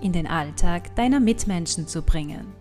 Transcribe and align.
in 0.00 0.12
den 0.12 0.26
Alltag 0.26 0.94
deiner 0.96 1.20
Mitmenschen 1.20 1.86
zu 1.86 2.02
bringen. 2.02 2.52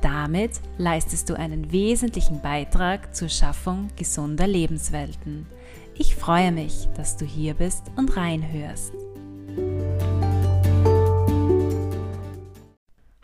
Damit 0.00 0.60
leistest 0.76 1.28
du 1.28 1.34
einen 1.34 1.72
wesentlichen 1.72 2.40
Beitrag 2.40 3.14
zur 3.14 3.28
Schaffung 3.28 3.88
gesunder 3.96 4.46
Lebenswelten. 4.46 5.46
Ich 5.96 6.14
freue 6.14 6.52
mich, 6.52 6.88
dass 6.96 7.16
du 7.16 7.24
hier 7.24 7.54
bist 7.54 7.84
und 7.96 8.16
reinhörst. 8.16 8.92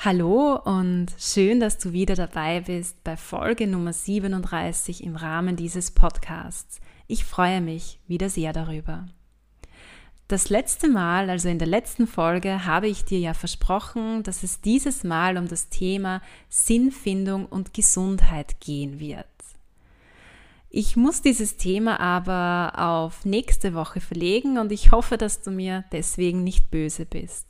Hallo 0.04 0.60
und 0.64 1.06
schön, 1.16 1.60
dass 1.60 1.78
du 1.78 1.92
wieder 1.92 2.14
dabei 2.14 2.60
bist 2.60 3.02
bei 3.04 3.16
Folge 3.16 3.66
Nummer 3.66 3.92
37 3.92 5.02
im 5.02 5.16
Rahmen 5.16 5.56
dieses 5.56 5.92
Podcasts. 5.92 6.80
Ich 7.06 7.24
freue 7.24 7.60
mich 7.60 8.00
wieder 8.06 8.28
sehr 8.28 8.52
darüber. 8.52 9.06
Das 10.26 10.48
letzte 10.48 10.88
Mal, 10.88 11.28
also 11.28 11.50
in 11.50 11.58
der 11.58 11.68
letzten 11.68 12.06
Folge, 12.06 12.64
habe 12.64 12.88
ich 12.88 13.04
dir 13.04 13.18
ja 13.18 13.34
versprochen, 13.34 14.22
dass 14.22 14.42
es 14.42 14.62
dieses 14.62 15.04
Mal 15.04 15.36
um 15.36 15.48
das 15.48 15.68
Thema 15.68 16.22
Sinnfindung 16.48 17.44
und 17.44 17.74
Gesundheit 17.74 18.58
gehen 18.58 19.00
wird. 19.00 19.26
Ich 20.70 20.96
muss 20.96 21.20
dieses 21.20 21.58
Thema 21.58 22.00
aber 22.00 22.72
auf 22.76 23.26
nächste 23.26 23.74
Woche 23.74 24.00
verlegen 24.00 24.58
und 24.58 24.72
ich 24.72 24.92
hoffe, 24.92 25.18
dass 25.18 25.42
du 25.42 25.50
mir 25.50 25.84
deswegen 25.92 26.42
nicht 26.42 26.70
böse 26.70 27.04
bist. 27.04 27.46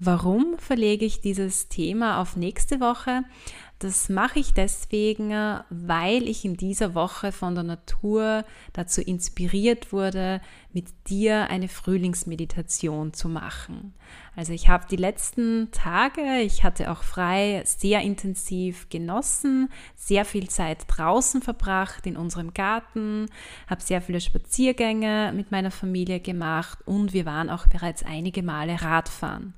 Warum 0.00 0.58
verlege 0.58 1.04
ich 1.04 1.20
dieses 1.20 1.68
Thema 1.68 2.20
auf 2.20 2.36
nächste 2.36 2.80
Woche? 2.80 3.22
Das 3.80 4.08
mache 4.08 4.40
ich 4.40 4.54
deswegen, 4.54 5.30
weil 5.70 6.28
ich 6.28 6.44
in 6.44 6.56
dieser 6.56 6.96
Woche 6.96 7.30
von 7.30 7.54
der 7.54 7.62
Natur 7.62 8.44
dazu 8.72 9.00
inspiriert 9.00 9.92
wurde, 9.92 10.40
mit 10.72 10.86
dir 11.08 11.48
eine 11.48 11.68
Frühlingsmeditation 11.68 13.12
zu 13.12 13.28
machen. 13.28 13.94
Also 14.34 14.52
ich 14.52 14.68
habe 14.68 14.86
die 14.90 14.96
letzten 14.96 15.70
Tage, 15.70 16.40
ich 16.40 16.64
hatte 16.64 16.90
auch 16.90 17.04
frei, 17.04 17.62
sehr 17.66 18.00
intensiv 18.00 18.88
genossen, 18.88 19.70
sehr 19.94 20.24
viel 20.24 20.48
Zeit 20.48 20.84
draußen 20.88 21.40
verbracht 21.40 22.04
in 22.04 22.16
unserem 22.16 22.54
Garten, 22.54 23.26
habe 23.68 23.80
sehr 23.80 24.02
viele 24.02 24.20
Spaziergänge 24.20 25.32
mit 25.36 25.52
meiner 25.52 25.70
Familie 25.70 26.18
gemacht 26.18 26.80
und 26.84 27.12
wir 27.12 27.26
waren 27.26 27.48
auch 27.48 27.68
bereits 27.68 28.02
einige 28.02 28.42
Male 28.42 28.82
Radfahren. 28.82 29.54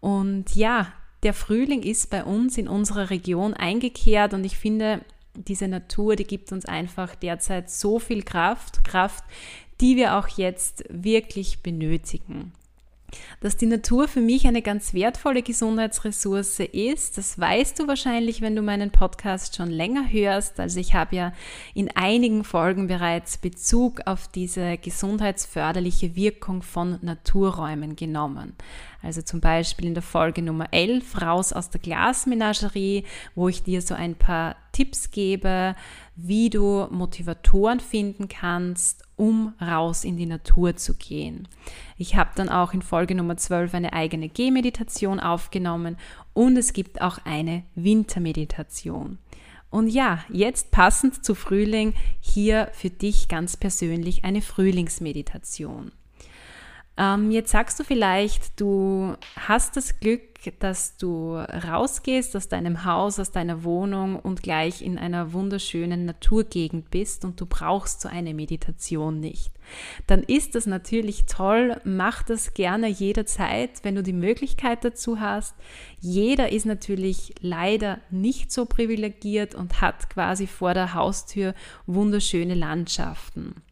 Und 0.00 0.56
ja, 0.56 0.92
der 1.22 1.34
Frühling 1.34 1.82
ist 1.82 2.10
bei 2.10 2.24
uns 2.24 2.58
in 2.58 2.68
unserer 2.68 3.10
Region 3.10 3.54
eingekehrt 3.54 4.34
und 4.34 4.44
ich 4.44 4.56
finde, 4.56 5.04
diese 5.34 5.68
Natur, 5.68 6.16
die 6.16 6.24
gibt 6.24 6.52
uns 6.52 6.66
einfach 6.66 7.14
derzeit 7.14 7.70
so 7.70 7.98
viel 7.98 8.22
Kraft, 8.22 8.84
Kraft, 8.84 9.24
die 9.80 9.96
wir 9.96 10.16
auch 10.16 10.28
jetzt 10.28 10.84
wirklich 10.90 11.62
benötigen. 11.62 12.52
Dass 13.40 13.56
die 13.56 13.66
Natur 13.66 14.08
für 14.08 14.20
mich 14.20 14.46
eine 14.46 14.62
ganz 14.62 14.94
wertvolle 14.94 15.42
Gesundheitsressource 15.42 16.60
ist, 16.60 17.18
das 17.18 17.38
weißt 17.38 17.78
du 17.78 17.86
wahrscheinlich, 17.86 18.40
wenn 18.40 18.56
du 18.56 18.62
meinen 18.62 18.90
Podcast 18.90 19.56
schon 19.56 19.70
länger 19.70 20.10
hörst. 20.10 20.60
Also 20.60 20.80
ich 20.80 20.94
habe 20.94 21.16
ja 21.16 21.32
in 21.74 21.90
einigen 21.94 22.44
Folgen 22.44 22.86
bereits 22.86 23.38
Bezug 23.38 24.00
auf 24.06 24.28
diese 24.28 24.78
gesundheitsförderliche 24.78 26.14
Wirkung 26.16 26.62
von 26.62 26.98
Naturräumen 27.02 27.96
genommen. 27.96 28.54
Also 29.02 29.20
zum 29.20 29.40
Beispiel 29.40 29.86
in 29.86 29.94
der 29.94 30.02
Folge 30.02 30.42
Nummer 30.42 30.68
11, 30.70 31.20
raus 31.20 31.52
aus 31.52 31.70
der 31.70 31.80
Glasmenagerie, 31.80 33.04
wo 33.34 33.48
ich 33.48 33.64
dir 33.64 33.82
so 33.82 33.94
ein 33.94 34.14
paar 34.14 34.54
Tipps 34.70 35.10
gebe, 35.10 35.74
wie 36.14 36.50
du 36.50 36.86
Motivatoren 36.90 37.80
finden 37.80 38.28
kannst, 38.28 39.02
um 39.22 39.54
raus 39.60 40.02
in 40.02 40.16
die 40.16 40.26
Natur 40.26 40.74
zu 40.74 40.94
gehen. 40.94 41.46
Ich 41.96 42.16
habe 42.16 42.30
dann 42.34 42.48
auch 42.48 42.74
in 42.74 42.82
Folge 42.82 43.14
Nummer 43.14 43.36
12 43.36 43.72
eine 43.72 43.92
eigene 43.92 44.28
Gehmeditation 44.28 45.20
aufgenommen 45.20 45.96
und 46.32 46.56
es 46.56 46.72
gibt 46.72 47.00
auch 47.00 47.18
eine 47.24 47.62
Wintermeditation. 47.76 49.18
Und 49.70 49.86
ja, 49.86 50.24
jetzt 50.28 50.72
passend 50.72 51.24
zu 51.24 51.36
Frühling 51.36 51.94
hier 52.20 52.68
für 52.72 52.90
dich 52.90 53.28
ganz 53.28 53.56
persönlich 53.56 54.24
eine 54.24 54.42
Frühlingsmeditation. 54.42 55.92
Ähm, 56.98 57.30
jetzt 57.30 57.50
sagst 57.50 57.80
du 57.80 57.84
vielleicht, 57.84 58.60
du 58.60 59.14
hast 59.36 59.76
das 59.76 59.98
Glück, 59.98 60.20
dass 60.58 60.96
du 60.96 61.36
rausgehst 61.36 62.36
aus 62.36 62.48
deinem 62.48 62.84
Haus, 62.84 63.18
aus 63.18 63.30
deiner 63.30 63.64
Wohnung 63.64 64.16
und 64.18 64.42
gleich 64.42 64.82
in 64.82 64.98
einer 64.98 65.32
wunderschönen 65.32 66.04
Naturgegend 66.04 66.90
bist 66.90 67.24
und 67.24 67.40
du 67.40 67.46
brauchst 67.46 68.02
so 68.02 68.08
eine 68.08 68.34
Meditation 68.34 69.20
nicht. 69.20 69.52
Dann 70.06 70.22
ist 70.22 70.54
das 70.54 70.66
natürlich 70.66 71.24
toll, 71.26 71.80
mach 71.84 72.24
das 72.24 72.52
gerne 72.52 72.88
jederzeit, 72.88 73.84
wenn 73.84 73.94
du 73.94 74.02
die 74.02 74.12
Möglichkeit 74.12 74.84
dazu 74.84 75.20
hast. 75.20 75.54
Jeder 76.00 76.52
ist 76.52 76.66
natürlich 76.66 77.34
leider 77.40 78.00
nicht 78.10 78.52
so 78.52 78.66
privilegiert 78.66 79.54
und 79.54 79.80
hat 79.80 80.10
quasi 80.10 80.46
vor 80.46 80.74
der 80.74 80.92
Haustür 80.92 81.54
wunderschöne 81.86 82.54
Landschaften. 82.54 83.62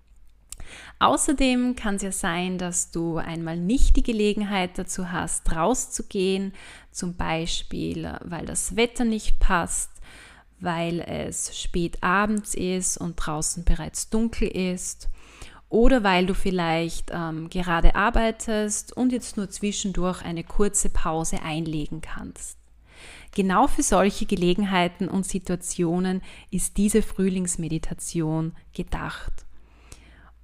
Außerdem 1.01 1.77
kann 1.77 1.95
es 1.95 2.03
ja 2.03 2.13
sein, 2.13 2.59
dass 2.59 2.91
du 2.91 3.17
einmal 3.17 3.57
nicht 3.57 3.97
die 3.97 4.03
Gelegenheit 4.03 4.77
dazu 4.77 5.11
hast, 5.11 5.51
rauszugehen, 5.51 6.53
zum 6.93 7.17
Beispiel, 7.17 8.19
weil 8.23 8.45
das 8.45 8.77
Wetter 8.77 9.07
nicht 9.07 9.41
passt, 9.41 9.91
weil 10.61 11.01
es 11.01 11.59
spät 11.59 12.03
abends 12.03 12.55
ist 12.55 12.99
und 12.99 13.17
draußen 13.17 13.65
bereits 13.65 14.11
dunkel 14.11 14.49
ist 14.49 15.09
oder 15.71 16.05
weil 16.05 16.27
du 16.27 16.35
vielleicht 16.35 17.11
ähm, 17.15 17.49
gerade 17.49 17.95
arbeitest 17.95 18.95
und 18.95 19.11
jetzt 19.11 19.39
nur 19.39 19.49
zwischendurch 19.49 20.23
eine 20.23 20.45
kurze 20.45 20.91
Pause 20.91 21.43
einlegen 21.43 22.03
kannst. 22.03 22.59
Genau 23.35 23.69
für 23.69 23.83
solche 23.83 24.27
Gelegenheiten 24.27 25.09
und 25.09 25.25
Situationen 25.25 26.21
ist 26.51 26.77
diese 26.77 27.01
Frühlingsmeditation 27.01 28.53
gedacht. 28.75 29.47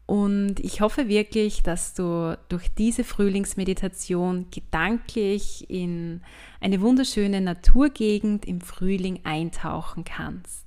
Und 0.06 0.60
ich 0.60 0.80
hoffe 0.80 1.08
wirklich, 1.08 1.64
dass 1.64 1.94
du 1.94 2.38
durch 2.48 2.72
diese 2.72 3.02
Frühlingsmeditation 3.02 4.46
gedanklich 4.52 5.68
in 5.68 6.22
eine 6.60 6.80
wunderschöne 6.80 7.40
Naturgegend 7.40 8.44
im 8.46 8.60
Frühling 8.60 9.20
eintauchen 9.24 10.04
kannst. 10.04 10.64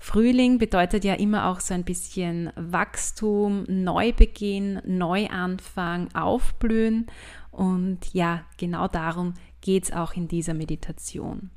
Frühling 0.00 0.58
bedeutet 0.58 1.04
ja 1.04 1.14
immer 1.14 1.46
auch 1.46 1.60
so 1.60 1.72
ein 1.74 1.84
bisschen 1.84 2.50
Wachstum, 2.56 3.62
Neubeginn, 3.68 4.82
Neuanfang, 4.84 6.12
Aufblühen. 6.12 7.06
Und 7.52 8.12
ja, 8.12 8.44
genau 8.56 8.88
darum 8.88 9.34
geht 9.60 9.84
es 9.84 9.92
auch 9.92 10.14
in 10.14 10.26
dieser 10.26 10.54
Meditation. 10.54 11.50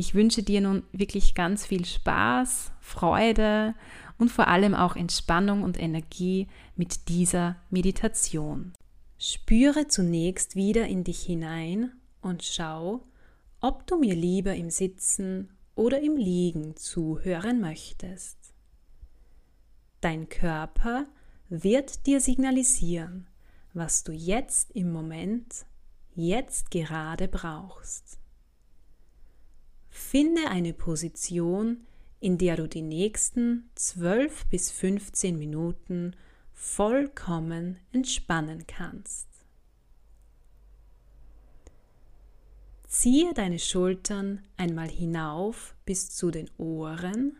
Ich 0.00 0.14
wünsche 0.14 0.44
dir 0.44 0.60
nun 0.60 0.84
wirklich 0.92 1.34
ganz 1.34 1.66
viel 1.66 1.84
Spaß, 1.84 2.70
Freude 2.78 3.74
und 4.16 4.30
vor 4.30 4.46
allem 4.46 4.76
auch 4.76 4.94
Entspannung 4.94 5.64
und 5.64 5.76
Energie 5.76 6.46
mit 6.76 7.08
dieser 7.08 7.56
Meditation. 7.68 8.74
Spüre 9.18 9.88
zunächst 9.88 10.54
wieder 10.54 10.86
in 10.86 11.02
dich 11.02 11.22
hinein 11.22 11.90
und 12.20 12.44
schau, 12.44 13.08
ob 13.60 13.88
du 13.88 13.98
mir 13.98 14.14
lieber 14.14 14.54
im 14.54 14.70
Sitzen 14.70 15.50
oder 15.74 16.00
im 16.00 16.16
Liegen 16.16 16.76
zuhören 16.76 17.60
möchtest. 17.60 18.36
Dein 20.00 20.28
Körper 20.28 21.06
wird 21.48 22.06
dir 22.06 22.20
signalisieren, 22.20 23.26
was 23.74 24.04
du 24.04 24.12
jetzt 24.12 24.70
im 24.70 24.92
Moment, 24.92 25.66
jetzt 26.14 26.70
gerade 26.70 27.26
brauchst. 27.26 28.20
Finde 29.98 30.48
eine 30.48 30.72
Position, 30.72 31.84
in 32.20 32.38
der 32.38 32.56
du 32.56 32.66
die 32.66 32.82
nächsten 32.82 33.68
12 33.74 34.46
bis 34.46 34.70
15 34.70 35.36
Minuten 35.36 36.14
vollkommen 36.54 37.78
entspannen 37.92 38.66
kannst. 38.66 39.26
Ziehe 42.86 43.34
deine 43.34 43.58
Schultern 43.58 44.40
einmal 44.56 44.88
hinauf 44.88 45.74
bis 45.84 46.08
zu 46.08 46.30
den 46.30 46.48
Ohren 46.56 47.36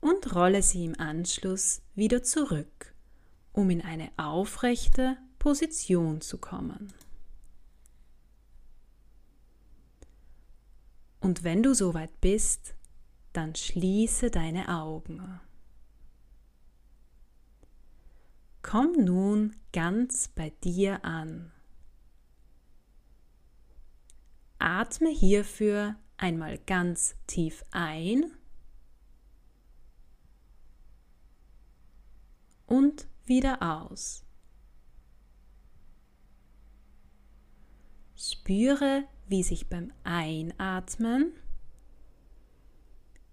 und 0.00 0.34
rolle 0.34 0.62
sie 0.62 0.86
im 0.86 0.98
Anschluss 0.98 1.82
wieder 1.94 2.22
zurück, 2.22 2.94
um 3.52 3.68
in 3.68 3.82
eine 3.82 4.10
aufrechte 4.16 5.18
Position 5.38 6.22
zu 6.22 6.38
kommen. 6.38 6.94
Und 11.22 11.44
wenn 11.44 11.62
du 11.62 11.72
soweit 11.72 12.20
bist, 12.20 12.74
dann 13.32 13.54
schließe 13.54 14.32
deine 14.32 14.68
Augen. 14.68 15.40
Komm 18.60 19.04
nun 19.04 19.54
ganz 19.72 20.28
bei 20.28 20.50
dir 20.64 21.04
an. 21.04 21.52
Atme 24.58 25.10
hierfür 25.10 25.94
einmal 26.16 26.58
ganz 26.58 27.14
tief 27.28 27.64
ein 27.70 28.24
und 32.66 33.06
wieder 33.26 33.62
aus. 33.62 34.24
Spüre, 38.16 39.04
wie 39.32 39.42
sich 39.42 39.70
beim 39.70 39.90
Einatmen 40.04 41.32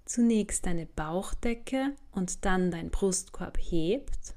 zunächst 0.05 0.65
deine 0.65 0.85
Bauchdecke 0.85 1.93
und 2.11 2.45
dann 2.45 2.71
dein 2.71 2.89
Brustkorb 2.89 3.57
hebt 3.59 4.33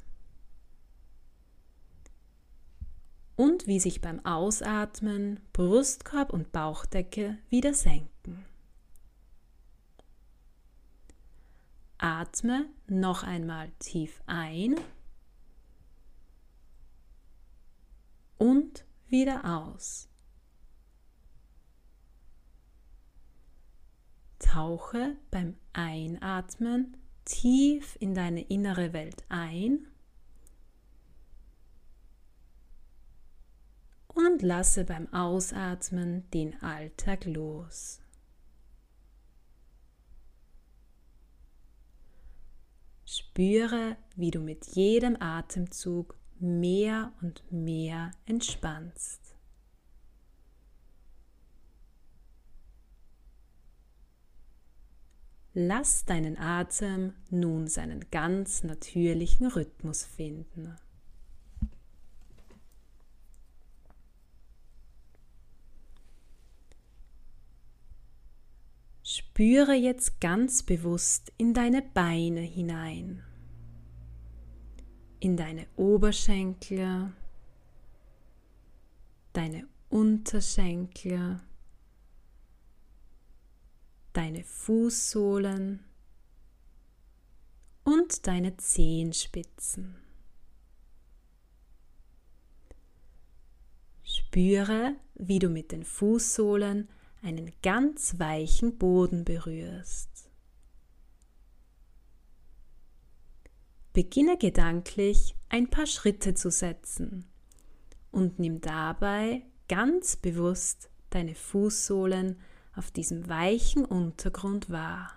und 3.36 3.68
wie 3.68 3.78
sich 3.78 4.00
beim 4.00 4.26
Ausatmen 4.26 5.38
Brustkorb 5.52 6.32
und 6.32 6.50
Bauchdecke 6.50 7.38
wieder 7.48 7.74
senken. 7.74 8.44
Atme 11.98 12.66
noch 12.88 13.22
einmal 13.22 13.70
tief 13.78 14.20
ein 14.26 14.74
und 18.36 18.84
wieder 19.06 19.44
aus. 19.44 20.11
Tauche 24.52 25.16
beim 25.30 25.56
Einatmen 25.72 26.98
tief 27.24 27.96
in 28.00 28.12
deine 28.12 28.42
innere 28.42 28.92
Welt 28.92 29.24
ein 29.30 29.86
und 34.08 34.42
lasse 34.42 34.84
beim 34.84 35.10
Ausatmen 35.10 36.28
den 36.32 36.62
Alltag 36.62 37.24
los. 37.24 38.02
Spüre, 43.06 43.96
wie 44.16 44.30
du 44.30 44.40
mit 44.40 44.66
jedem 44.66 45.16
Atemzug 45.18 46.14
mehr 46.38 47.14
und 47.22 47.42
mehr 47.50 48.10
entspannst. 48.26 49.21
Lass 55.54 56.06
deinen 56.06 56.38
Atem 56.38 57.12
nun 57.28 57.68
seinen 57.68 58.06
ganz 58.10 58.62
natürlichen 58.62 59.46
Rhythmus 59.48 60.02
finden. 60.04 60.76
Spüre 69.02 69.74
jetzt 69.74 70.22
ganz 70.22 70.62
bewusst 70.62 71.32
in 71.36 71.52
deine 71.52 71.82
Beine 71.82 72.40
hinein, 72.40 73.22
in 75.20 75.36
deine 75.36 75.66
Oberschenkel, 75.76 77.12
deine 79.34 79.66
Unterschenkel, 79.90 81.40
deine 84.12 84.44
Fußsohlen 84.44 85.84
und 87.84 88.26
deine 88.26 88.56
Zehenspitzen. 88.56 89.96
Spüre, 94.04 94.96
wie 95.14 95.38
du 95.38 95.48
mit 95.48 95.72
den 95.72 95.84
Fußsohlen 95.84 96.88
einen 97.22 97.52
ganz 97.62 98.18
weichen 98.18 98.78
Boden 98.78 99.24
berührst. 99.24 100.30
Beginne 103.92 104.38
gedanklich 104.38 105.34
ein 105.48 105.68
paar 105.68 105.86
Schritte 105.86 106.34
zu 106.34 106.50
setzen 106.50 107.26
und 108.10 108.38
nimm 108.38 108.60
dabei 108.60 109.42
ganz 109.68 110.16
bewusst 110.16 110.90
deine 111.10 111.34
Fußsohlen 111.34 112.40
auf 112.74 112.90
diesem 112.90 113.28
weichen 113.28 113.84
Untergrund 113.84 114.70
wahr. 114.70 115.12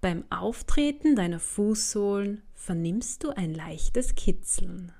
Beim 0.00 0.24
Auftreten 0.30 1.16
deiner 1.16 1.40
Fußsohlen 1.40 2.42
vernimmst 2.54 3.24
du 3.24 3.30
ein 3.30 3.54
leichtes 3.54 4.14
Kitzeln. 4.14 4.92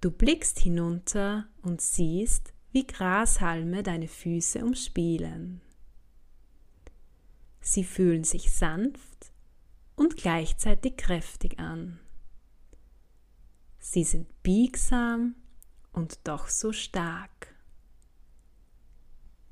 Du 0.00 0.10
blickst 0.10 0.58
hinunter 0.58 1.46
und 1.60 1.82
siehst, 1.82 2.54
wie 2.72 2.86
Grashalme 2.86 3.82
deine 3.82 4.08
Füße 4.08 4.64
umspielen. 4.64 5.60
Sie 7.60 7.84
fühlen 7.84 8.24
sich 8.24 8.50
sanft 8.50 9.32
und 9.96 10.16
gleichzeitig 10.16 10.96
kräftig 10.96 11.58
an. 11.58 12.00
Sie 13.80 14.04
sind 14.04 14.42
biegsam 14.42 15.34
und 15.92 16.20
doch 16.24 16.48
so 16.48 16.72
stark. 16.72 17.54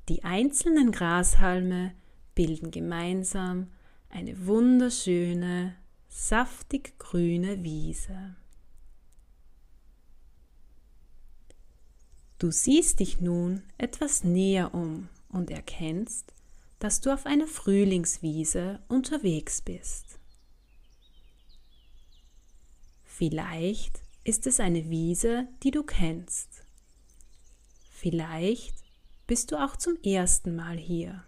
Die 0.07 0.23
einzelnen 0.23 0.91
Grashalme 0.91 1.93
bilden 2.35 2.71
gemeinsam 2.71 3.71
eine 4.09 4.45
wunderschöne, 4.45 5.75
saftig 6.07 6.97
grüne 6.99 7.63
Wiese. 7.63 8.35
Du 12.37 12.51
siehst 12.51 13.01
dich 13.01 13.19
nun 13.19 13.63
etwas 13.77 14.23
näher 14.23 14.73
um 14.73 15.09
und 15.27 15.51
erkennst, 15.51 16.33
dass 16.79 17.01
du 17.01 17.13
auf 17.13 17.25
einer 17.25 17.47
Frühlingswiese 17.47 18.79
unterwegs 18.87 19.61
bist. 19.61 20.19
Vielleicht 23.03 24.01
ist 24.29 24.45
es 24.45 24.59
eine 24.59 24.91
Wiese, 24.91 25.47
die 25.63 25.71
du 25.71 25.81
kennst. 25.81 26.63
Vielleicht 27.89 28.75
bist 29.25 29.51
du 29.51 29.57
auch 29.57 29.75
zum 29.75 29.97
ersten 30.03 30.55
Mal 30.55 30.77
hier. 30.77 31.23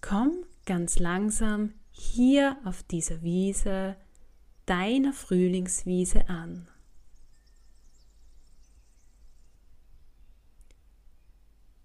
Komm 0.00 0.46
ganz 0.64 0.98
langsam 0.98 1.74
hier 1.90 2.56
auf 2.64 2.82
dieser 2.82 3.20
Wiese, 3.20 3.96
deiner 4.64 5.12
Frühlingswiese 5.12 6.30
an. 6.30 6.66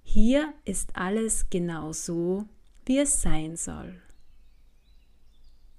Hier 0.03 0.53
ist 0.63 0.95
alles 0.95 1.49
genau 1.49 1.91
so, 1.91 2.45
wie 2.85 2.99
es 2.99 3.21
sein 3.21 3.57
soll. 3.57 4.01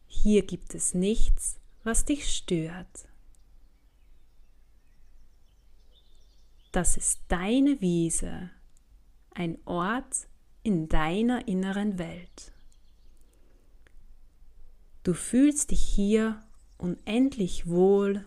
Hier 0.07 0.45
gibt 0.45 0.75
es 0.75 0.93
nichts, 0.93 1.61
was 1.85 2.05
dich 2.05 2.35
stört. 2.35 3.09
Das 6.73 6.97
ist 6.97 7.21
deine 7.29 7.81
Wiese, 7.81 8.51
ein 9.31 9.59
Ort 9.65 10.27
in 10.63 10.89
deiner 10.89 11.47
inneren 11.47 11.99
Welt. 11.99 12.53
Du 15.05 15.13
fühlst 15.13 15.71
dich 15.71 15.83
hier 15.83 16.43
unendlich 16.79 17.69
wohl, 17.69 18.25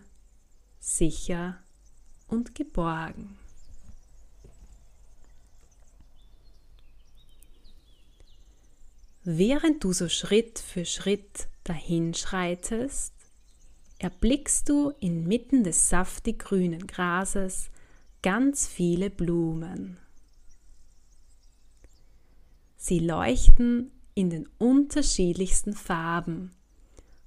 sicher 0.78 1.62
und 2.28 2.54
geborgen. 2.54 3.36
Während 9.24 9.84
du 9.84 9.92
so 9.92 10.08
Schritt 10.08 10.58
für 10.58 10.86
Schritt 10.86 11.48
dahinschreitest, 11.64 13.17
erblickst 13.98 14.68
du 14.68 14.90
inmitten 15.00 15.64
des 15.64 15.88
saftig 15.88 16.38
grünen 16.38 16.86
Grases 16.86 17.70
ganz 18.22 18.66
viele 18.66 19.10
Blumen. 19.10 19.98
Sie 22.76 23.00
leuchten 23.00 23.90
in 24.14 24.30
den 24.30 24.48
unterschiedlichsten 24.58 25.74
Farben 25.74 26.52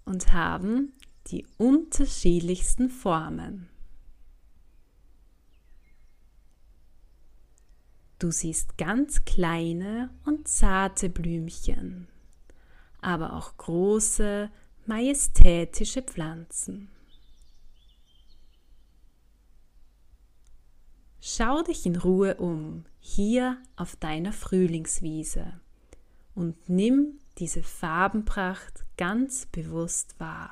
und 0.05 0.33
haben 0.33 0.93
die 1.27 1.45
unterschiedlichsten 1.57 2.89
Formen. 2.89 3.69
Du 8.17 8.31
siehst 8.31 8.77
ganz 8.77 9.25
kleine 9.25 10.09
und 10.25 10.47
zarte 10.47 11.09
Blümchen, 11.09 12.07
aber 13.01 13.33
auch 13.33 13.57
große, 13.57 14.51
majestätische 14.87 16.01
Pflanzen. 16.01 16.89
Schau 21.19 21.61
dich 21.61 21.85
in 21.85 21.95
Ruhe 21.95 22.35
um, 22.35 22.85
hier 22.99 23.61
auf 23.75 23.95
deiner 23.95 24.33
Frühlingswiese 24.33 25.59
und 26.33 26.67
nimm 26.67 27.19
diese 27.37 27.63
Farbenpracht 27.63 28.83
ganz 28.97 29.45
bewusst 29.45 30.19
wahr. 30.19 30.51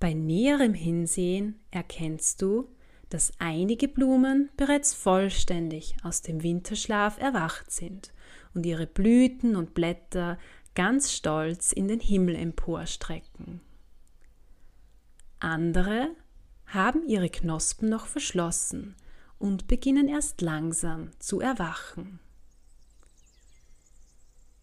Bei 0.00 0.14
näherem 0.14 0.74
Hinsehen 0.74 1.58
erkennst 1.72 2.40
du, 2.40 2.68
dass 3.10 3.32
einige 3.38 3.88
Blumen 3.88 4.50
bereits 4.56 4.94
vollständig 4.94 5.96
aus 6.02 6.22
dem 6.22 6.42
Winterschlaf 6.42 7.18
erwacht 7.18 7.70
sind 7.70 8.12
und 8.54 8.66
ihre 8.66 8.86
Blüten 8.86 9.56
und 9.56 9.74
Blätter 9.74 10.38
ganz 10.74 11.12
stolz 11.12 11.72
in 11.72 11.88
den 11.88 12.00
Himmel 12.00 12.34
emporstrecken. 12.34 13.60
Andere 15.40 16.10
haben 16.66 17.06
ihre 17.08 17.30
Knospen 17.30 17.88
noch 17.88 18.06
verschlossen 18.06 18.94
und 19.38 19.68
beginnen 19.68 20.08
erst 20.08 20.40
langsam 20.40 21.10
zu 21.18 21.40
erwachen. 21.40 22.20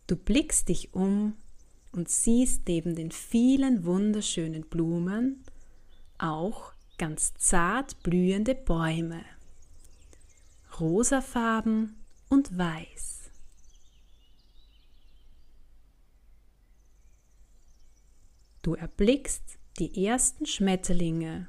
Du 0.07 0.15
blickst 0.15 0.69
dich 0.69 0.93
um 0.93 1.35
und 1.91 2.09
siehst 2.09 2.67
neben 2.67 2.95
den 2.95 3.11
vielen 3.11 3.85
wunderschönen 3.85 4.63
Blumen 4.63 5.43
auch 6.17 6.74
ganz 6.97 7.33
zart 7.35 8.01
blühende 8.03 8.55
Bäume, 8.55 9.23
rosafarben 10.79 11.95
und 12.29 12.57
weiß. 12.57 13.29
Du 18.61 18.73
erblickst 18.73 19.59
die 19.77 20.05
ersten 20.05 20.45
Schmetterlinge, 20.45 21.47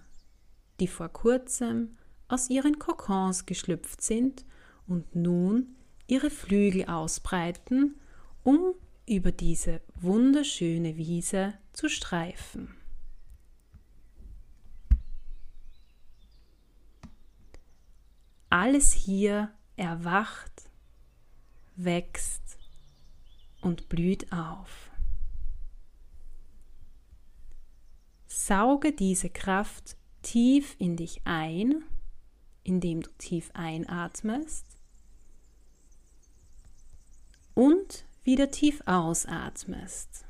die 0.80 0.88
vor 0.88 1.08
kurzem 1.08 1.96
aus 2.28 2.50
ihren 2.50 2.78
Kokons 2.78 3.46
geschlüpft 3.46 4.02
sind 4.02 4.44
und 4.86 5.14
nun 5.14 5.76
ihre 6.06 6.30
Flügel 6.30 6.84
ausbreiten, 6.86 7.98
um 8.42 8.74
über 9.08 9.32
diese 9.32 9.80
wunderschöne 9.94 10.96
Wiese 10.96 11.54
zu 11.72 11.88
streifen. 11.88 12.74
Alles 18.58 18.94
hier 18.94 19.52
erwacht, 19.76 20.70
wächst 21.74 22.56
und 23.60 23.90
blüht 23.90 24.32
auf. 24.32 24.90
Sauge 28.26 28.92
diese 28.92 29.28
Kraft 29.28 29.98
tief 30.22 30.74
in 30.78 30.96
dich 30.96 31.20
ein, 31.24 31.84
indem 32.62 33.02
du 33.02 33.10
tief 33.18 33.50
einatmest 33.52 34.64
und 37.52 38.06
wieder 38.24 38.50
tief 38.50 38.80
ausatmest. 38.86 40.24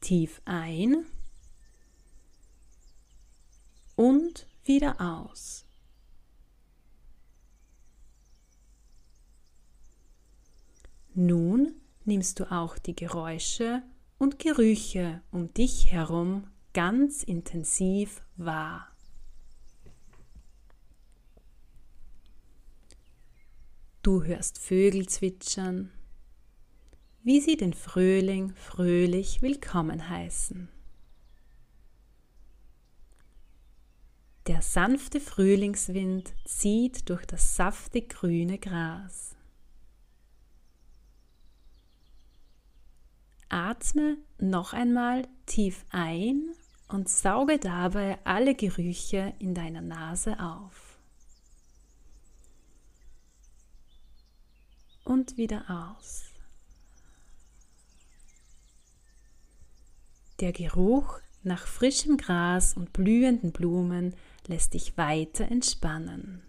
Tief 0.00 0.40
ein 0.46 1.04
und 4.02 4.48
wieder 4.64 5.00
aus. 5.00 5.64
Nun 11.14 11.76
nimmst 12.04 12.40
du 12.40 12.50
auch 12.50 12.78
die 12.78 12.96
Geräusche 12.96 13.84
und 14.18 14.40
Gerüche 14.40 15.22
um 15.30 15.54
dich 15.54 15.92
herum 15.92 16.48
ganz 16.74 17.22
intensiv 17.22 18.22
wahr. 18.36 18.88
Du 24.02 24.24
hörst 24.24 24.58
Vögel 24.58 25.08
zwitschern, 25.08 25.92
wie 27.22 27.40
sie 27.40 27.56
den 27.56 27.72
Frühling 27.72 28.52
fröhlich 28.56 29.42
willkommen 29.42 30.08
heißen. 30.08 30.81
Der 34.48 34.60
sanfte 34.60 35.20
Frühlingswind 35.20 36.32
zieht 36.44 37.08
durch 37.08 37.24
das 37.26 37.54
saftig 37.54 38.08
grüne 38.08 38.58
Gras. 38.58 39.36
Atme 43.48 44.16
noch 44.38 44.72
einmal 44.72 45.28
tief 45.46 45.84
ein 45.90 46.54
und 46.88 47.08
sauge 47.08 47.58
dabei 47.58 48.18
alle 48.24 48.56
Gerüche 48.56 49.32
in 49.38 49.54
deiner 49.54 49.80
Nase 49.80 50.40
auf. 50.40 50.98
Und 55.04 55.36
wieder 55.36 55.64
aus. 55.68 56.24
Der 60.40 60.52
Geruch 60.52 61.20
nach 61.44 61.66
frischem 61.66 62.16
Gras 62.16 62.76
und 62.76 62.92
blühenden 62.92 63.52
Blumen 63.52 64.14
lässt 64.48 64.74
dich 64.74 64.96
weiter 64.96 65.44
entspannen. 65.50 66.42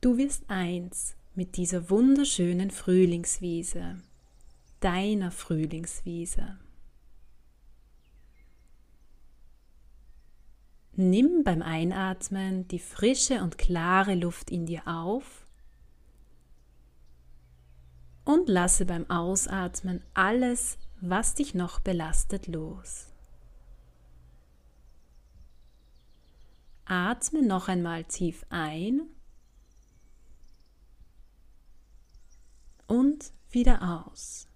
Du 0.00 0.18
wirst 0.18 0.50
eins 0.50 1.16
mit 1.34 1.56
dieser 1.56 1.88
wunderschönen 1.88 2.70
Frühlingswiese, 2.70 3.96
deiner 4.80 5.30
Frühlingswiese. 5.30 6.58
Nimm 10.96 11.42
beim 11.42 11.62
Einatmen 11.62 12.68
die 12.68 12.78
frische 12.78 13.42
und 13.42 13.58
klare 13.58 14.14
Luft 14.14 14.50
in 14.50 14.66
dir 14.66 14.86
auf 14.86 15.46
und 18.24 18.48
lasse 18.48 18.86
beim 18.86 19.08
Ausatmen 19.10 20.02
alles 20.14 20.78
was 21.08 21.34
dich 21.34 21.54
noch 21.54 21.80
belastet, 21.80 22.46
los. 22.46 23.08
Atme 26.86 27.42
noch 27.42 27.68
einmal 27.68 28.04
tief 28.04 28.44
ein 28.48 29.02
und 32.86 33.32
wieder 33.50 34.04
aus. 34.04 34.48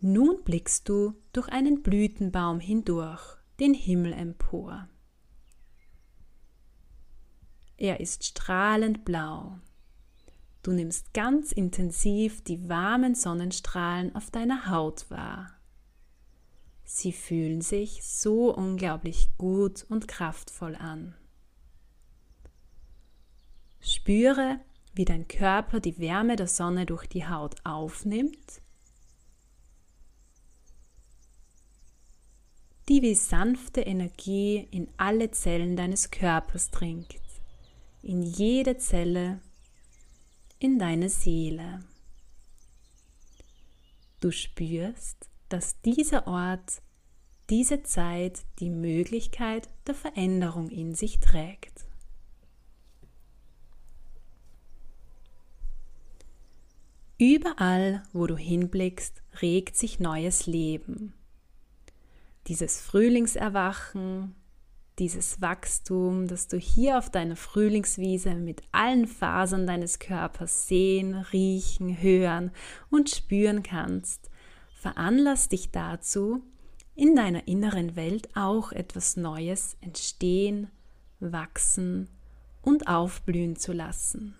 Nun 0.00 0.42
blickst 0.44 0.88
du 0.88 1.14
durch 1.32 1.48
einen 1.48 1.82
Blütenbaum 1.82 2.58
hindurch 2.60 3.36
den 3.58 3.74
Himmel 3.74 4.12
empor. 4.12 4.88
Er 7.76 8.00
ist 8.00 8.24
strahlend 8.24 9.04
blau. 9.04 9.58
Du 10.62 10.72
nimmst 10.72 11.14
ganz 11.14 11.52
intensiv 11.52 12.44
die 12.44 12.68
warmen 12.68 13.14
Sonnenstrahlen 13.14 14.14
auf 14.14 14.30
deiner 14.30 14.70
Haut 14.70 15.10
wahr. 15.10 15.54
Sie 16.84 17.12
fühlen 17.12 17.62
sich 17.62 18.04
so 18.04 18.54
unglaublich 18.54 19.30
gut 19.38 19.86
und 19.88 20.08
kraftvoll 20.08 20.74
an. 20.74 21.14
Spüre, 23.80 24.60
wie 24.92 25.04
dein 25.06 25.28
Körper 25.28 25.80
die 25.80 25.98
Wärme 25.98 26.36
der 26.36 26.48
Sonne 26.48 26.84
durch 26.84 27.06
die 27.06 27.26
Haut 27.26 27.54
aufnimmt, 27.64 28.60
die 32.88 33.00
wie 33.02 33.14
sanfte 33.14 33.82
Energie 33.82 34.68
in 34.70 34.88
alle 34.96 35.30
Zellen 35.30 35.76
deines 35.76 36.10
Körpers 36.10 36.70
dringt, 36.70 37.14
in 38.02 38.22
jede 38.22 38.76
Zelle 38.76 39.40
in 40.60 40.78
deine 40.78 41.08
Seele. 41.08 41.80
Du 44.20 44.30
spürst, 44.30 45.30
dass 45.48 45.80
dieser 45.80 46.26
Ort, 46.26 46.82
diese 47.48 47.82
Zeit 47.82 48.42
die 48.60 48.70
Möglichkeit 48.70 49.68
der 49.86 49.94
Veränderung 49.94 50.68
in 50.68 50.94
sich 50.94 51.18
trägt. 51.18 51.86
Überall, 57.18 58.02
wo 58.12 58.26
du 58.26 58.36
hinblickst, 58.36 59.22
regt 59.42 59.76
sich 59.76 59.98
neues 59.98 60.46
Leben. 60.46 61.14
Dieses 62.46 62.80
Frühlingserwachen, 62.80 64.34
dieses 65.00 65.40
Wachstum, 65.40 66.28
das 66.28 66.46
du 66.46 66.58
hier 66.58 66.98
auf 66.98 67.10
deiner 67.10 67.34
Frühlingswiese 67.34 68.34
mit 68.34 68.62
allen 68.70 69.08
Fasern 69.08 69.66
deines 69.66 69.98
Körpers 69.98 70.68
sehen, 70.68 71.14
riechen, 71.14 72.00
hören 72.00 72.52
und 72.90 73.08
spüren 73.10 73.62
kannst, 73.62 74.30
veranlasst 74.74 75.52
dich 75.52 75.70
dazu, 75.70 76.42
in 76.94 77.16
deiner 77.16 77.48
inneren 77.48 77.96
Welt 77.96 78.28
auch 78.36 78.72
etwas 78.72 79.16
Neues 79.16 79.76
entstehen, 79.80 80.70
wachsen 81.18 82.10
und 82.60 82.86
aufblühen 82.86 83.56
zu 83.56 83.72
lassen. 83.72 84.36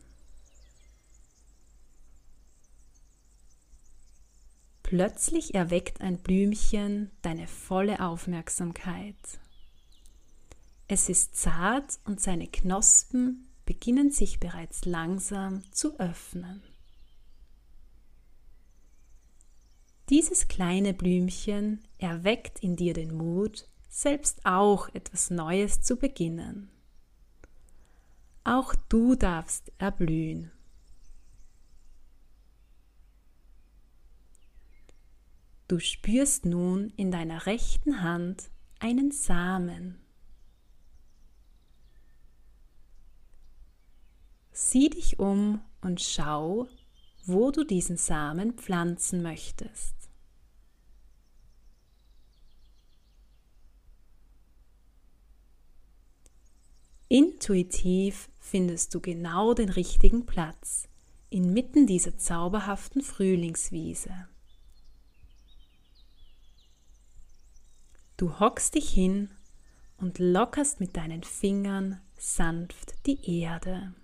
Plötzlich 4.83 5.55
erweckt 5.55 6.03
ein 6.03 6.19
Blümchen 6.19 7.11
deine 7.23 7.47
volle 7.47 8.01
Aufmerksamkeit. 8.01 9.41
Es 10.93 11.09
ist 11.09 11.37
zart 11.37 12.01
und 12.05 12.21
seine 12.21 12.49
Knospen 12.49 13.47
beginnen 13.65 14.11
sich 14.11 14.41
bereits 14.41 14.87
langsam 14.87 15.63
zu 15.71 15.97
öffnen. 16.01 16.65
Dieses 20.09 20.49
kleine 20.49 20.93
Blümchen 20.93 21.81
erweckt 21.99 22.59
in 22.59 22.75
dir 22.75 22.93
den 22.93 23.17
Mut, 23.17 23.69
selbst 23.89 24.45
auch 24.45 24.89
etwas 24.89 25.31
Neues 25.31 25.81
zu 25.81 25.95
beginnen. 25.95 26.73
Auch 28.43 28.75
du 28.89 29.15
darfst 29.15 29.71
erblühen. 29.79 30.51
Du 35.69 35.79
spürst 35.79 36.47
nun 36.47 36.93
in 36.97 37.13
deiner 37.13 37.47
rechten 37.47 38.03
Hand 38.03 38.51
einen 38.81 39.13
Samen. 39.13 40.00
Sieh 44.63 44.91
dich 44.91 45.19
um 45.19 45.63
und 45.81 46.03
schau, 46.03 46.69
wo 47.25 47.51
du 47.51 47.65
diesen 47.65 47.97
Samen 47.97 48.53
pflanzen 48.53 49.23
möchtest. 49.23 49.95
Intuitiv 57.09 58.29
findest 58.39 58.95
du 58.95 59.01
genau 59.01 59.55
den 59.55 59.71
richtigen 59.71 60.27
Platz 60.27 60.89
inmitten 61.31 61.87
dieser 61.87 62.19
zauberhaften 62.19 63.01
Frühlingswiese. 63.01 64.29
Du 68.19 68.39
hockst 68.39 68.75
dich 68.75 68.91
hin 68.91 69.31
und 69.97 70.19
lockerst 70.19 70.81
mit 70.81 70.99
deinen 70.99 71.23
Fingern 71.23 71.99
sanft 72.19 73.07
die 73.07 73.41
Erde. 73.41 73.95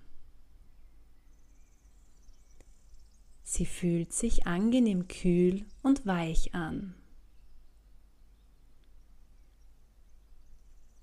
Sie 3.49 3.65
fühlt 3.65 4.13
sich 4.13 4.49
angenehm 4.49 5.07
kühl 5.07 5.67
und 5.81 6.05
weich 6.05 6.53
an. 6.53 6.97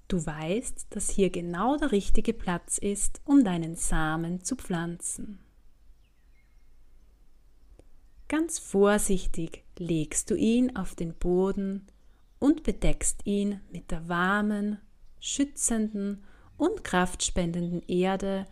Du 0.10 0.26
weißt, 0.26 0.88
dass 0.90 1.10
hier 1.10 1.30
genau 1.30 1.78
der 1.78 1.94
richtige 1.94 2.34
Platz 2.34 2.78
ist, 2.78 3.22
um 3.24 3.46
deinen 3.46 3.78
Samen 3.78 4.44
zu 4.44 4.58
pflanzen. 4.58 5.40
Ganz 8.28 8.60
vorsichtig 8.60 9.64
legst 9.80 10.30
du 10.30 10.36
ihn 10.36 10.76
auf 10.76 10.96
den 10.96 11.14
Boden 11.14 11.88
und 12.40 12.64
bedeckst 12.64 13.22
ihn 13.26 13.62
mit 13.72 13.90
der 13.90 14.10
warmen, 14.10 14.80
schützenden 15.22 16.26
und 16.58 16.84
kraftspendenden 16.84 17.84
Erde, 17.88 18.46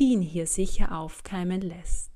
die 0.00 0.14
ihn 0.14 0.20
hier 0.20 0.48
sicher 0.48 0.98
aufkeimen 0.98 1.60
lässt. 1.60 2.15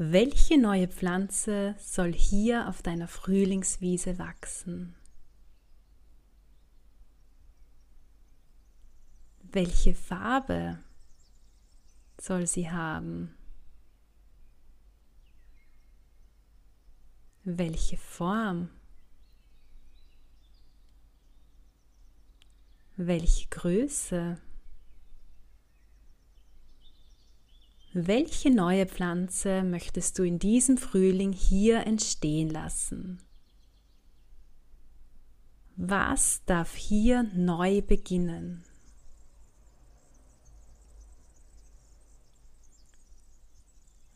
Welche 0.00 0.56
neue 0.58 0.86
Pflanze 0.86 1.74
soll 1.80 2.12
hier 2.12 2.68
auf 2.68 2.82
deiner 2.82 3.08
Frühlingswiese 3.08 4.16
wachsen? 4.16 4.94
Welche 9.42 9.96
Farbe 9.96 10.78
soll 12.20 12.46
sie 12.46 12.70
haben? 12.70 13.34
Welche 17.42 17.96
Form? 17.96 18.70
Welche 22.94 23.48
Größe? 23.48 24.40
Welche 28.00 28.52
neue 28.52 28.86
Pflanze 28.86 29.64
möchtest 29.64 30.20
du 30.20 30.22
in 30.22 30.38
diesem 30.38 30.78
Frühling 30.78 31.32
hier 31.32 31.84
entstehen 31.84 32.48
lassen? 32.48 33.20
Was 35.74 36.44
darf 36.46 36.76
hier 36.76 37.24
neu 37.34 37.82
beginnen? 37.82 38.62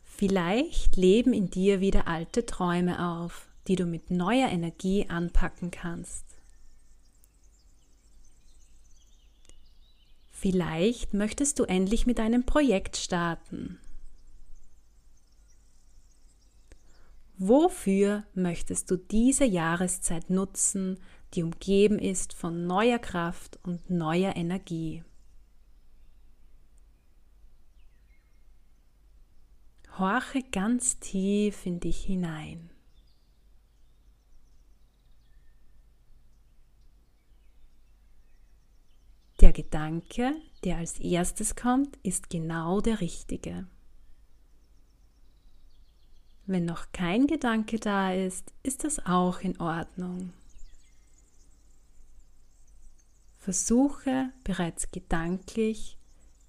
Vielleicht 0.05 0.95
leben 0.95 1.33
in 1.33 1.49
dir 1.49 1.81
wieder 1.81 2.07
alte 2.07 2.45
Träume 2.45 3.05
auf, 3.05 3.49
die 3.67 3.75
du 3.75 3.85
mit 3.85 4.11
neuer 4.11 4.47
Energie 4.47 5.09
anpacken 5.09 5.71
kannst. 5.71 6.32
Vielleicht 10.43 11.13
möchtest 11.13 11.57
du 11.57 11.63
endlich 11.63 12.05
mit 12.05 12.19
einem 12.19 12.45
Projekt 12.45 12.97
starten. 12.97 13.79
Wofür 17.37 18.25
möchtest 18.33 18.91
du 18.91 18.97
diese 18.97 19.45
Jahreszeit 19.45 20.29
nutzen, 20.29 20.99
die 21.33 21.43
umgeben 21.43 21.97
ist 21.97 22.33
von 22.33 22.67
neuer 22.67 22.99
Kraft 22.99 23.57
und 23.63 23.89
neuer 23.89 24.35
Energie? 24.35 25.05
Horche 29.97 30.43
ganz 30.51 30.99
tief 30.99 31.65
in 31.65 31.79
dich 31.79 32.03
hinein. 32.03 32.72
Der 39.53 39.63
Gedanke, 39.63 40.33
der 40.63 40.77
als 40.77 40.99
erstes 40.99 41.55
kommt, 41.55 41.97
ist 42.01 42.31
genau 42.31 42.81
der 42.81 43.01
richtige. 43.01 43.67
Wenn 46.47 46.65
noch 46.65 46.91
kein 46.91 47.27
Gedanke 47.27 47.77
da 47.77 48.11
ist, 48.13 48.51
ist 48.63 48.83
das 48.83 49.05
auch 49.05 49.41
in 49.41 49.59
Ordnung. 49.59 50.33
Versuche 53.37 54.31
bereits 54.43 54.89
gedanklich 54.89 55.99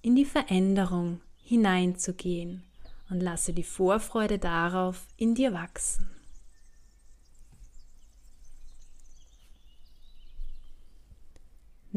in 0.01 0.15
die 0.15 0.25
Veränderung 0.25 1.21
hineinzugehen 1.43 2.63
und 3.11 3.19
lasse 3.19 3.53
die 3.53 3.63
Vorfreude 3.63 4.39
darauf 4.39 5.05
in 5.15 5.35
dir 5.35 5.53
wachsen. 5.53 6.14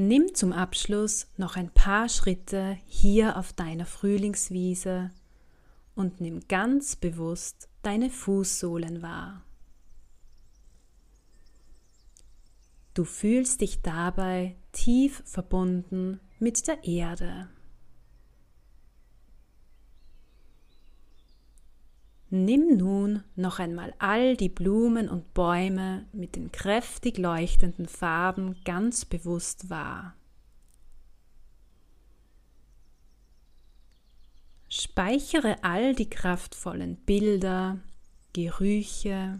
Nimm 0.00 0.32
zum 0.32 0.52
Abschluss 0.52 1.26
noch 1.38 1.56
ein 1.56 1.70
paar 1.70 2.08
Schritte 2.08 2.78
hier 2.86 3.36
auf 3.36 3.52
deiner 3.52 3.84
Frühlingswiese 3.84 5.10
und 5.96 6.20
nimm 6.20 6.46
ganz 6.46 6.94
bewusst 6.94 7.68
deine 7.82 8.08
Fußsohlen 8.08 9.02
wahr. 9.02 9.42
Du 12.94 13.02
fühlst 13.02 13.60
dich 13.60 13.82
dabei 13.82 14.54
tief 14.70 15.20
verbunden 15.26 16.20
mit 16.38 16.68
der 16.68 16.84
Erde. 16.84 17.48
Nimm 22.30 22.76
nun 22.76 23.22
noch 23.36 23.58
einmal 23.58 23.94
all 23.98 24.36
die 24.36 24.50
Blumen 24.50 25.08
und 25.08 25.32
Bäume 25.32 26.04
mit 26.12 26.36
den 26.36 26.52
kräftig 26.52 27.16
leuchtenden 27.16 27.86
Farben 27.86 28.56
ganz 28.64 29.06
bewusst 29.06 29.70
wahr. 29.70 30.14
Speichere 34.68 35.56
all 35.64 35.94
die 35.94 36.10
kraftvollen 36.10 36.96
Bilder, 36.96 37.78
Gerüche, 38.34 39.38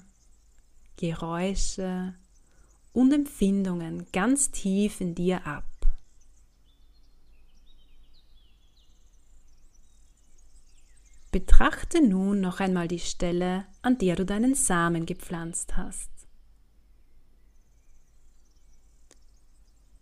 Geräusche 0.97 2.15
und 2.95 3.13
Empfindungen 3.13 4.07
ganz 4.13 4.51
tief 4.51 5.03
in 5.03 5.15
dir 5.15 5.47
ab. 5.47 5.78
Betrachte 11.31 12.07
nun 12.07 12.41
noch 12.41 12.61
einmal 12.61 12.89
die 12.89 12.99
Stelle, 12.99 13.67
an 13.83 13.99
der 13.99 14.17
du 14.17 14.25
deinen 14.25 14.55
Samen 14.55 15.07
gepflanzt 15.07 15.77
hast. 15.77 16.11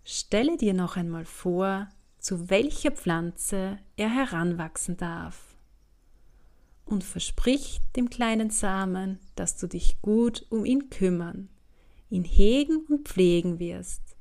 Stelle 0.05 0.57
dir 0.57 0.73
noch 0.73 0.97
einmal 0.97 1.25
vor, 1.25 1.89
zu 2.19 2.49
welcher 2.49 2.93
Pflanze 2.93 3.79
er 3.97 4.09
heranwachsen 4.09 4.97
darf. 4.97 5.57
und 6.87 7.03
versprich 7.05 7.81
dem 7.97 8.09
kleinen 8.11 8.51
Samen, 8.51 9.19
dass 9.35 9.57
du 9.57 9.67
dich 9.67 10.01
gut 10.03 10.47
um 10.51 10.65
ihn 10.65 10.89
kümmern, 10.89 11.49
ihn 12.09 12.25
hegen 12.25 12.87
und 12.89 13.09
pflegen 13.09 13.59
wirst, 13.59 14.17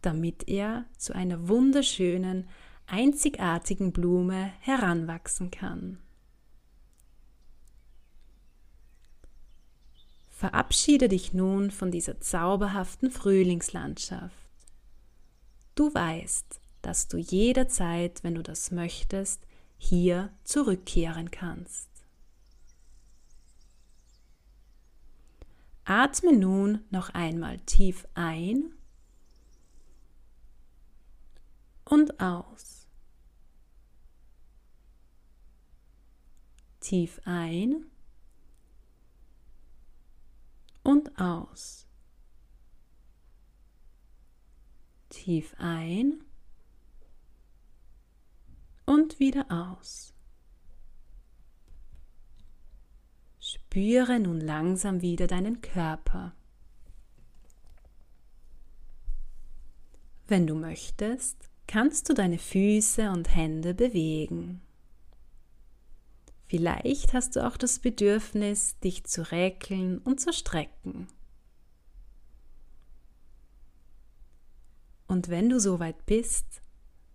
damit 0.00 0.48
er 0.48 0.86
zu 0.96 1.14
einer 1.14 1.48
wunderschönen, 1.48 2.48
einzigartigen 2.86 3.92
Blume 3.92 4.52
heranwachsen 4.60 5.50
kann. 5.50 5.98
Verabschiede 10.38 11.08
dich 11.08 11.34
nun 11.34 11.72
von 11.72 11.90
dieser 11.90 12.20
zauberhaften 12.20 13.10
Frühlingslandschaft. 13.10 14.48
Du 15.74 15.92
weißt, 15.92 16.60
dass 16.80 17.08
du 17.08 17.16
jederzeit, 17.16 18.22
wenn 18.22 18.36
du 18.36 18.44
das 18.44 18.70
möchtest, 18.70 19.42
hier 19.78 20.30
zurückkehren 20.44 21.32
kannst. 21.32 21.88
Atme 25.84 26.32
nun 26.32 26.84
noch 26.90 27.08
einmal 27.08 27.58
tief 27.66 28.06
ein 28.14 28.70
und 31.84 32.20
aus. 32.20 32.86
Tief 36.78 37.20
ein 37.24 37.86
und 40.88 41.20
aus. 41.20 41.86
Tief 45.10 45.54
ein 45.58 46.24
und 48.86 49.20
wieder 49.20 49.44
aus. 49.50 50.14
Spüre 53.38 54.18
nun 54.18 54.40
langsam 54.40 55.02
wieder 55.02 55.26
deinen 55.26 55.60
Körper. 55.60 56.34
Wenn 60.26 60.46
du 60.46 60.54
möchtest, 60.54 61.50
kannst 61.66 62.08
du 62.08 62.14
deine 62.14 62.38
Füße 62.38 63.10
und 63.10 63.36
Hände 63.36 63.74
bewegen. 63.74 64.62
Vielleicht 66.48 67.12
hast 67.12 67.36
du 67.36 67.46
auch 67.46 67.58
das 67.58 67.78
Bedürfnis, 67.78 68.78
dich 68.80 69.04
zu 69.04 69.30
räkeln 69.30 69.98
und 69.98 70.18
zu 70.18 70.32
strecken. 70.32 71.06
Und 75.06 75.28
wenn 75.28 75.50
du 75.50 75.60
soweit 75.60 76.06
bist, 76.06 76.62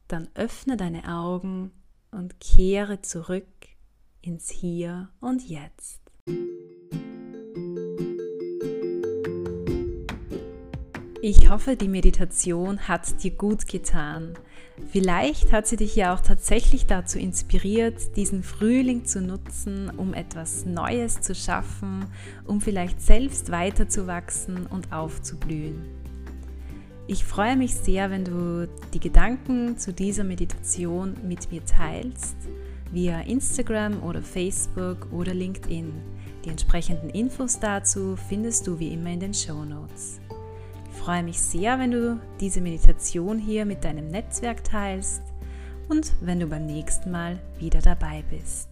dann 0.07 0.29
öffne 0.35 0.77
deine 0.77 1.07
Augen 1.07 1.71
und 2.11 2.39
kehre 2.39 3.01
zurück 3.01 3.47
ins 4.21 4.49
Hier 4.49 5.09
und 5.19 5.47
Jetzt. 5.49 5.99
Ich 11.25 11.49
hoffe, 11.49 11.77
die 11.77 11.87
Meditation 11.87 12.79
hat 12.89 13.23
dir 13.23 13.31
gut 13.31 13.65
getan. 13.69 14.33
Vielleicht 14.91 15.53
hat 15.53 15.67
sie 15.67 15.77
dich 15.77 15.95
ja 15.95 16.13
auch 16.13 16.19
tatsächlich 16.19 16.85
dazu 16.85 17.17
inspiriert, 17.17 18.17
diesen 18.17 18.43
Frühling 18.43 19.05
zu 19.05 19.21
nutzen, 19.21 19.89
um 19.95 20.13
etwas 20.13 20.65
Neues 20.65 21.21
zu 21.21 21.33
schaffen, 21.33 22.07
um 22.43 22.59
vielleicht 22.59 23.01
selbst 23.01 23.53
weiterzuwachsen 23.53 24.67
und 24.67 24.91
aufzublühen. 24.91 25.85
Ich 27.07 27.23
freue 27.23 27.55
mich 27.55 27.73
sehr, 27.73 28.11
wenn 28.11 28.25
du 28.25 28.67
die 28.93 28.99
Gedanken 28.99 29.77
zu 29.77 29.93
dieser 29.93 30.25
Meditation 30.25 31.15
mit 31.25 31.53
mir 31.53 31.63
teilst, 31.63 32.35
via 32.91 33.21
Instagram 33.21 34.03
oder 34.03 34.21
Facebook 34.21 35.07
oder 35.13 35.33
LinkedIn. 35.33 35.93
Die 36.43 36.49
entsprechenden 36.49 37.11
Infos 37.11 37.61
dazu 37.61 38.17
findest 38.27 38.67
du 38.67 38.77
wie 38.77 38.89
immer 38.89 39.11
in 39.11 39.21
den 39.21 39.33
Show 39.33 39.63
Notes. 39.63 40.19
Ich 41.03 41.05
freue 41.05 41.23
mich 41.23 41.41
sehr, 41.41 41.79
wenn 41.79 41.91
du 41.91 42.17
diese 42.39 42.61
Meditation 42.61 43.37
hier 43.37 43.65
mit 43.65 43.83
deinem 43.83 44.07
Netzwerk 44.07 44.63
teilst 44.63 45.21
und 45.89 46.13
wenn 46.21 46.39
du 46.39 46.47
beim 46.47 46.65
nächsten 46.65 47.11
Mal 47.11 47.39
wieder 47.59 47.81
dabei 47.81 48.23
bist. 48.29 48.69